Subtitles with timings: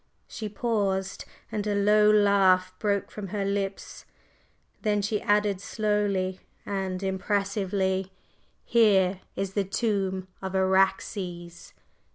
[0.27, 4.05] …"She paused, and a low laugh broke from her lips;
[4.81, 8.11] then she added slowly and impressively:
[8.65, 11.73] "Here is the tomb of Araxes!"